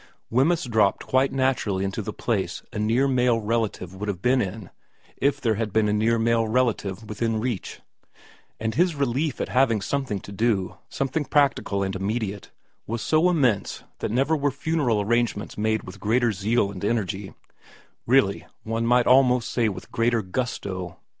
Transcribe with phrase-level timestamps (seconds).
[0.31, 3.93] Wemyss dropped quite naturally into the place a 22 ra VERA 23 near male relative
[3.93, 4.71] would have been in
[5.17, 7.81] if there had been a near male relative within reach;
[8.59, 12.49] and his relief at having something to do, something practical and immediate,
[12.87, 17.35] was so immense that never were funeral arrangements made with greater zeal and energy,
[18.07, 20.97] really one might almost say with greater gusto.